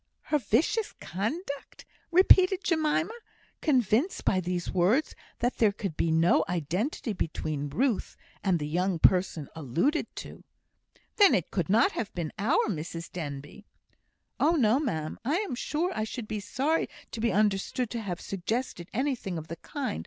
[0.23, 3.13] "Her vicious conduct!" repeated Jemima,
[3.61, 8.97] convinced by these words that there could be no identity between Ruth and the "young
[8.97, 10.43] person" alluded to.
[11.17, 13.65] "Then it could not have been our Mrs Denbigh."
[14.39, 15.19] "Oh, no, ma'am!
[15.23, 19.49] I am sure I should be sorry to be understood to have suggested anything of
[19.49, 19.99] the kind.